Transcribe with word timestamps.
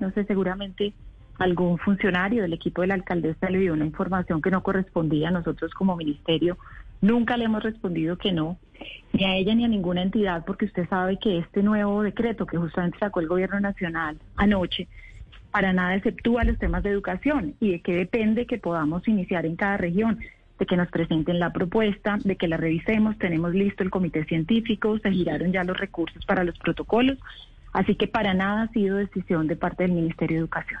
No 0.00 0.10
sé, 0.12 0.24
seguramente 0.24 0.92
algún 1.38 1.78
funcionario 1.78 2.42
del 2.42 2.52
equipo 2.52 2.82
de 2.82 2.88
la 2.88 2.94
alcaldesa 2.94 3.48
le 3.48 3.58
dio 3.58 3.72
una 3.72 3.86
información 3.86 4.42
que 4.42 4.50
no 4.50 4.62
correspondía 4.62 5.28
a 5.28 5.32
nosotros 5.32 5.72
como 5.72 5.96
ministerio. 5.96 6.58
Nunca 7.00 7.36
le 7.36 7.46
hemos 7.46 7.62
respondido 7.62 8.18
que 8.18 8.30
no, 8.30 8.58
ni 9.12 9.24
a 9.24 9.36
ella 9.36 9.54
ni 9.54 9.64
a 9.64 9.68
ninguna 9.68 10.02
entidad, 10.02 10.44
porque 10.44 10.66
usted 10.66 10.86
sabe 10.88 11.18
que 11.18 11.38
este 11.38 11.62
nuevo 11.62 12.02
decreto 12.02 12.44
que 12.44 12.58
justamente 12.58 12.98
sacó 12.98 13.20
el 13.20 13.28
gobierno 13.28 13.58
nacional 13.58 14.18
anoche, 14.36 14.86
para 15.50 15.72
nada 15.72 15.96
exceptúa 15.96 16.44
los 16.44 16.58
temas 16.58 16.82
de 16.82 16.90
educación 16.90 17.54
y 17.58 17.72
de 17.72 17.80
qué 17.80 17.94
depende 17.94 18.46
que 18.46 18.58
podamos 18.58 19.08
iniciar 19.08 19.46
en 19.46 19.56
cada 19.56 19.78
región, 19.78 20.20
de 20.58 20.66
que 20.66 20.76
nos 20.76 20.90
presenten 20.90 21.40
la 21.40 21.54
propuesta, 21.54 22.18
de 22.22 22.36
que 22.36 22.46
la 22.46 22.58
revisemos, 22.58 23.16
tenemos 23.16 23.54
listo 23.54 23.82
el 23.82 23.90
comité 23.90 24.26
científico, 24.26 24.98
se 24.98 25.10
giraron 25.10 25.52
ya 25.52 25.64
los 25.64 25.78
recursos 25.78 26.24
para 26.26 26.44
los 26.44 26.58
protocolos 26.58 27.18
Así 27.72 27.94
que 27.94 28.06
para 28.06 28.34
nada 28.34 28.62
ha 28.62 28.68
sido 28.68 28.96
decisión 28.96 29.46
de 29.46 29.56
parte 29.56 29.84
del 29.84 29.92
Ministerio 29.92 30.36
de 30.36 30.40
Educación. 30.40 30.80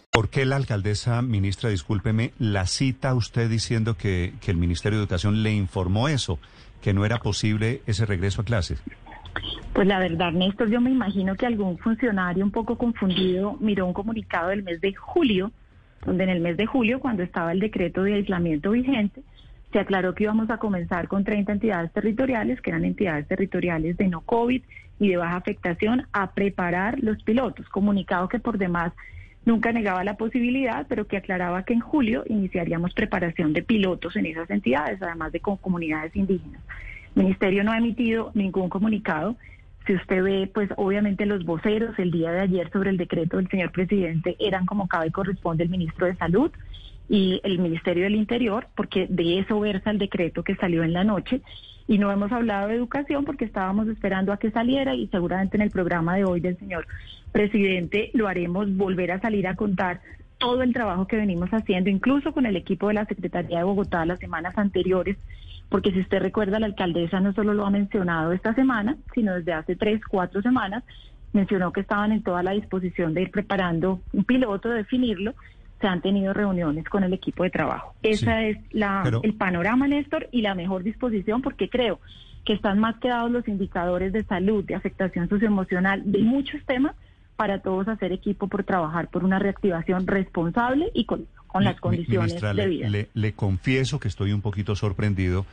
¿Por 0.13 0.27
qué 0.27 0.45
la 0.45 0.57
alcaldesa, 0.57 1.21
ministra, 1.21 1.69
discúlpeme, 1.69 2.31
la 2.37 2.65
cita 2.65 3.15
usted 3.15 3.49
diciendo 3.49 3.95
que, 3.95 4.33
el 4.45 4.57
Ministerio 4.57 4.97
de 4.97 5.03
Educación 5.03 5.41
le 5.41 5.53
informó 5.53 6.09
eso, 6.09 6.37
que 6.81 6.93
no 6.93 7.05
era 7.05 7.19
posible 7.19 7.81
ese 7.85 8.05
regreso 8.05 8.41
a 8.41 8.43
clases? 8.43 8.83
Pues 9.71 9.87
la 9.87 9.99
verdad, 9.99 10.33
Néstor, 10.33 10.69
yo 10.69 10.81
me 10.81 10.91
imagino 10.91 11.35
que 11.35 11.45
algún 11.45 11.77
funcionario 11.77 12.43
un 12.43 12.51
poco 12.51 12.77
confundido 12.77 13.55
miró 13.61 13.85
un 13.85 13.93
comunicado 13.93 14.49
del 14.49 14.63
mes 14.63 14.81
de 14.81 14.93
julio, 14.93 15.53
donde 16.05 16.25
en 16.25 16.29
el 16.29 16.41
mes 16.41 16.57
de 16.57 16.65
julio, 16.65 16.99
cuando 16.99 17.23
estaba 17.23 17.53
el 17.53 17.61
decreto 17.61 18.03
de 18.03 18.15
aislamiento 18.15 18.71
vigente, 18.71 19.23
se 19.71 19.79
aclaró 19.79 20.13
que 20.13 20.25
íbamos 20.25 20.49
a 20.49 20.57
comenzar 20.57 21.07
con 21.07 21.23
30 21.23 21.53
entidades 21.53 21.93
territoriales, 21.93 22.59
que 22.59 22.71
eran 22.71 22.83
entidades 22.83 23.29
territoriales 23.29 23.95
de 23.95 24.09
no 24.09 24.19
COVID 24.19 24.61
y 24.99 25.07
de 25.07 25.15
baja 25.15 25.37
afectación, 25.37 26.05
a 26.11 26.31
preparar 26.31 26.99
los 27.01 27.23
pilotos, 27.23 27.69
comunicado 27.69 28.27
que 28.27 28.39
por 28.39 28.57
demás 28.57 28.91
Nunca 29.43 29.71
negaba 29.71 30.03
la 30.03 30.17
posibilidad, 30.17 30.85
pero 30.87 31.07
que 31.07 31.17
aclaraba 31.17 31.63
que 31.63 31.73
en 31.73 31.79
julio 31.79 32.23
iniciaríamos 32.27 32.93
preparación 32.93 33.53
de 33.53 33.63
pilotos 33.63 34.15
en 34.15 34.27
esas 34.27 34.49
entidades, 34.51 35.01
además 35.01 35.31
de 35.31 35.39
con 35.39 35.57
comunidades 35.57 36.15
indígenas. 36.15 36.61
El 37.15 37.23
Ministerio 37.23 37.63
no 37.63 37.71
ha 37.71 37.77
emitido 37.77 38.31
ningún 38.35 38.69
comunicado. 38.69 39.35
Si 39.87 39.95
usted 39.95 40.23
ve, 40.23 40.49
pues 40.53 40.69
obviamente 40.77 41.25
los 41.25 41.43
voceros 41.43 41.97
el 41.97 42.11
día 42.11 42.31
de 42.31 42.41
ayer 42.41 42.69
sobre 42.71 42.91
el 42.91 42.97
decreto 42.97 43.37
del 43.37 43.49
señor 43.49 43.71
presidente 43.71 44.35
eran 44.39 44.67
como 44.67 44.87
cabe 44.87 45.07
y 45.07 45.11
corresponde 45.11 45.63
el 45.63 45.69
ministro 45.69 46.05
de 46.05 46.15
Salud 46.15 46.51
y 47.09 47.41
el 47.43 47.57
Ministerio 47.57 48.03
del 48.03 48.15
Interior, 48.15 48.67
porque 48.75 49.07
de 49.09 49.39
eso 49.39 49.59
versa 49.59 49.89
el 49.89 49.97
decreto 49.97 50.43
que 50.43 50.55
salió 50.55 50.83
en 50.83 50.93
la 50.93 51.03
noche. 51.03 51.41
Y 51.91 51.97
no 51.97 52.09
hemos 52.09 52.31
hablado 52.31 52.69
de 52.69 52.75
educación 52.75 53.25
porque 53.25 53.43
estábamos 53.43 53.85
esperando 53.89 54.31
a 54.31 54.37
que 54.37 54.49
saliera 54.49 54.95
y 54.95 55.07
seguramente 55.07 55.57
en 55.57 55.63
el 55.63 55.71
programa 55.71 56.15
de 56.15 56.23
hoy 56.23 56.39
del 56.39 56.57
señor 56.57 56.87
presidente 57.33 58.11
lo 58.13 58.29
haremos 58.29 58.73
volver 58.77 59.11
a 59.11 59.19
salir 59.19 59.45
a 59.45 59.57
contar 59.57 59.99
todo 60.37 60.63
el 60.63 60.71
trabajo 60.71 61.05
que 61.05 61.17
venimos 61.17 61.49
haciendo, 61.49 61.89
incluso 61.89 62.31
con 62.31 62.45
el 62.45 62.55
equipo 62.55 62.87
de 62.87 62.93
la 62.93 63.05
Secretaría 63.07 63.57
de 63.57 63.65
Bogotá 63.65 64.05
las 64.05 64.19
semanas 64.19 64.57
anteriores, 64.57 65.17
porque 65.67 65.91
si 65.91 65.99
usted 65.99 66.19
recuerda, 66.19 66.61
la 66.61 66.67
alcaldesa 66.67 67.19
no 67.19 67.33
solo 67.33 67.53
lo 67.53 67.65
ha 67.65 67.69
mencionado 67.69 68.31
esta 68.31 68.53
semana, 68.53 68.95
sino 69.13 69.35
desde 69.35 69.51
hace 69.51 69.75
tres, 69.75 69.99
cuatro 70.09 70.41
semanas, 70.41 70.85
mencionó 71.33 71.73
que 71.73 71.81
estaban 71.81 72.13
en 72.13 72.23
toda 72.23 72.41
la 72.41 72.51
disposición 72.51 73.13
de 73.13 73.23
ir 73.23 73.31
preparando 73.31 73.99
un 74.13 74.23
piloto, 74.23 74.69
de 74.69 74.77
definirlo, 74.77 75.33
se 75.81 75.87
han 75.87 76.01
tenido 76.01 76.33
reuniones 76.33 76.85
con 76.87 77.03
el 77.03 77.13
equipo 77.13 77.43
de 77.43 77.49
trabajo. 77.49 77.95
Esa 78.03 78.43
es 78.43 78.57
la, 78.71 79.03
el 79.23 79.33
panorama, 79.33 79.87
Néstor, 79.87 80.29
y 80.31 80.41
la 80.41 80.55
mejor 80.55 80.83
disposición, 80.83 81.41
porque 81.41 81.69
creo 81.69 81.99
que 82.45 82.53
están 82.53 82.79
más 82.79 82.97
quedados 82.97 83.31
los 83.31 83.47
indicadores 83.47 84.13
de 84.13 84.23
salud, 84.23 84.63
de 84.63 84.75
afectación 84.75 85.27
socioemocional, 85.29 86.09
de 86.11 86.19
muchos 86.19 86.63
temas, 86.65 86.95
para 87.35 87.59
todos 87.59 87.87
hacer 87.87 88.11
equipo 88.11 88.47
por 88.47 88.63
trabajar 88.63 89.09
por 89.09 89.23
una 89.23 89.39
reactivación 89.39 90.05
responsable 90.05 90.91
y 90.93 91.05
con, 91.05 91.25
las 91.59 91.79
condiciones 91.79 92.39
de 92.39 92.67
vida. 92.67 92.87
Le, 92.87 93.09
le 93.13 93.33
confieso 93.33 93.99
que 93.99 94.07
estoy 94.07 94.31
un 94.31 94.41
poquito 94.41 94.75
sorprendido 94.75 95.45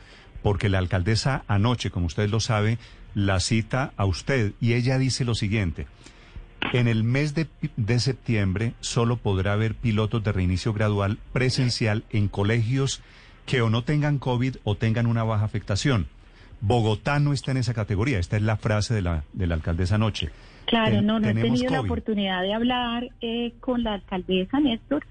porque 0.43 0.69
la 0.69 0.77
alcaldesa 0.77 1.43
anoche, 1.47 1.89
como 1.89 2.05
usted 2.05 2.29
lo 2.29 2.39
sabe, 2.39 2.77
la 3.15 3.39
cita 3.39 3.91
a 3.97 4.05
usted 4.05 4.53
y 4.61 4.73
ella 4.73 4.97
dice 4.97 5.25
lo 5.25 5.35
siguiente. 5.35 5.87
En 6.71 6.87
el 6.87 7.03
mes 7.03 7.33
de, 7.33 7.99
septiembre 7.99 8.73
solo 8.79 9.17
podrá 9.17 9.53
haber 9.53 9.73
pilotos 9.73 10.23
de 10.23 10.31
reinicio 10.31 10.71
gradual 10.71 11.17
presencial 11.33 12.03
en 12.11 12.27
colegios 12.27 13.01
que 13.47 13.61
o 13.61 13.71
no 13.71 13.83
tengan 13.83 14.19
COVID 14.19 14.57
o 14.63 14.75
tengan 14.75 15.07
una 15.07 15.23
baja 15.23 15.45
afectación. 15.45 16.07
Bogotá 16.61 17.19
no 17.19 17.33
está 17.33 17.51
en 17.51 17.57
esa 17.57 17.73
categoría. 17.73 18.19
Esta 18.19 18.37
es 18.37 18.43
la 18.43 18.57
frase 18.57 18.93
de 18.93 19.01
la, 19.01 19.23
de 19.33 19.47
la 19.47 19.55
alcaldesa 19.55 19.95
anoche. 19.95 20.29
Claro, 20.65 21.01
no, 21.01 21.19
no 21.19 21.29
he 21.29 21.33
tenido 21.33 21.71
la 21.71 21.81
oportunidad 21.81 22.43
de 22.43 22.53
hablar 22.53 23.09
eh, 23.21 23.53
con 23.59 23.83
la 23.83 23.95
alcaldesa, 23.95 24.59
Néstor. 24.59 25.03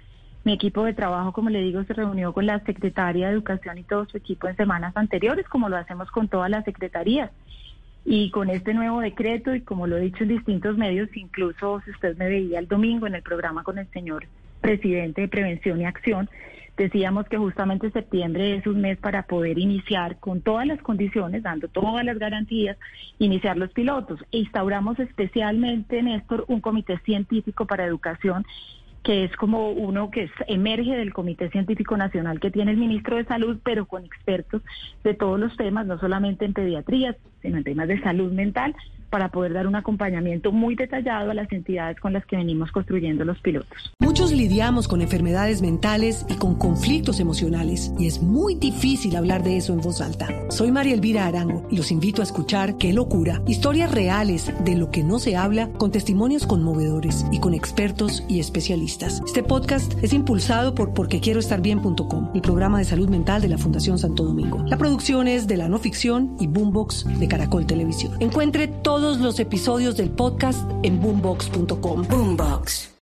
Mi 0.45 0.53
equipo 0.53 0.85
de 0.85 0.95
trabajo, 0.95 1.33
como 1.33 1.51
le 1.51 1.61
digo, 1.61 1.83
se 1.85 1.95
reunió 1.95 2.33
con 2.33 2.47
la 2.47 2.61
secretaria 2.61 3.27
de 3.27 3.33
Educación 3.33 3.79
y 3.79 3.83
todo 3.83 4.07
su 4.07 4.17
equipo 4.17 4.47
en 4.47 4.57
semanas 4.57 4.97
anteriores, 4.97 5.49
como 5.49 5.69
lo 5.69 5.77
hacemos 5.77 6.09
con 6.13 6.29
todas 6.29 6.49
las 6.49 6.65
secretarías. 6.65 7.33
Y 8.11 8.31
con 8.31 8.49
este 8.49 8.73
nuevo 8.73 9.01
decreto, 9.01 9.55
y 9.55 9.61
como 9.61 9.87
lo 9.87 9.99
he 9.99 10.01
dicho 10.01 10.23
en 10.23 10.31
distintos 10.31 10.79
medios, 10.79 11.15
incluso 11.15 11.83
si 11.85 11.91
usted 11.91 12.17
me 12.17 12.27
veía 12.27 12.59
el 12.59 12.67
domingo 12.67 13.07
en 13.07 13.15
el 13.15 13.23
programa 13.23 13.63
con 13.65 13.77
el 13.77 13.87
señor 13.91 14.27
presidente 14.63 15.21
de 15.21 15.29
Prevención 15.29 15.79
y 15.79 15.85
Acción, 15.85 16.31
decíamos 16.79 17.29
que 17.29 17.37
justamente 17.37 17.91
septiembre 17.91 18.57
es 18.57 18.67
un 18.67 18.81
mes 18.81 18.97
para 18.97 19.25
poder 19.25 19.59
iniciar 19.59 20.19
con 20.21 20.41
todas 20.41 20.67
las 20.67 20.81
condiciones, 20.81 21.43
dando 21.43 21.69
todas 21.69 22.03
las 22.03 22.19
garantías, 22.19 22.79
iniciar 23.19 23.59
los 23.59 23.75
pilotos. 23.75 24.19
E 24.33 24.39
instauramos 24.39 24.99
especialmente, 24.99 26.03
Néstor, 26.03 26.47
un 26.49 26.63
comité 26.63 26.97
científico 27.05 27.67
para 27.67 27.85
educación 27.85 28.47
que 29.09 29.25
es 29.25 29.35
como 29.37 29.71
uno 29.71 30.11
que 30.11 30.29
emerge 30.49 30.95
del 30.95 31.15
Comité 31.15 31.49
Científico 31.49 31.97
Nacional 31.97 32.41
que 32.41 32.51
tiene 32.51 32.73
el 32.73 32.77
ministro 32.77 33.17
de 33.17 33.25
Salud, 33.25 33.59
pero 33.65 33.87
con 33.87 34.05
expertos 34.05 34.61
de 35.03 35.15
todos 35.15 35.41
los 35.41 35.57
temas, 35.57 35.87
no 35.87 35.99
solamente 35.99 36.45
en 36.45 36.53
pediatría, 36.53 37.17
sino 37.41 37.57
en 37.57 37.65
temas 37.65 37.89
de 37.89 38.03
salud 38.03 38.31
mental, 38.33 38.77
para 39.09 39.29
poder 39.29 39.53
dar 39.53 39.67
un 39.67 39.77
acompañamiento 39.77 40.53
muy 40.53 40.75
detallado 40.75 41.31
a 41.31 41.35
las 41.35 41.51
entidades 41.53 41.99
con 42.01 42.13
las 42.13 42.25
que 42.27 42.37
venimos 42.37 42.73
construyendo 42.73 43.25
los 43.25 43.39
pilotos. 43.41 43.93
Muchos 44.01 44.33
lidiamos 44.33 44.89
con 44.89 45.03
enfermedades 45.03 45.63
mentales 45.63 46.27
y 46.29 46.35
con 46.35 46.57
conflictos 46.57 47.21
emocionales 47.21 47.93
y 47.99 48.07
es 48.07 48.23
muy 48.23 48.55
difícil 48.55 49.17
hablar 49.17 49.43
de 49.43 49.57
eso 49.57 49.73
en 49.73 49.81
voz 49.81 50.01
alta. 50.01 50.29
Soy 50.51 50.73
María 50.73 50.95
Elvira 50.95 51.27
Arango 51.27 51.67
y 51.71 51.77
los 51.77 51.91
invito 51.91 52.23
a 52.23 52.25
escuchar 52.25 52.77
Qué 52.79 52.93
locura, 52.93 53.43
historias 53.47 53.93
reales 53.93 54.53
de 54.65 54.77
lo 54.77 54.91
que 54.91 55.05
no 55.05 55.19
se 55.19 55.37
habla 55.37 55.71
con 55.73 55.91
testimonios 55.91 56.47
conmovedores 56.47 57.25
y 57.33 57.41
con 57.41 57.55
expertos 57.55 58.25
y 58.29 58.41
especialistas. 58.41 59.23
Este 59.27 59.43
podcast 59.43 59.93
es 60.03 60.13
impulsado 60.13 60.75
por 60.75 60.95
porquequieroestarbien.com, 60.95 62.31
el 62.35 62.41
programa 62.41 62.79
de 62.79 62.85
salud 62.85 63.09
mental 63.09 63.43
de 63.43 63.49
la 63.49 63.59
Fundación 63.59 63.99
Santo 63.99 64.25
Domingo. 64.25 64.65
La 64.67 64.79
producción 64.79 65.29
es 65.29 65.47
de 65.47 65.57
la 65.57 65.69
no 65.69 65.79
ficción 65.79 66.37
y 66.41 66.47
Boombox 66.47 67.07
de 67.19 67.29
Caracol 67.29 67.67
Televisión. 67.67 68.15
Encuentre 68.21 68.69
todo 68.69 68.98
todos 69.01 69.21
los 69.21 69.39
episodios 69.39 69.97
del 69.97 70.11
podcast 70.11 70.69
en 70.83 71.01
boombox.com. 71.01 72.03
Boombox. 72.09 72.89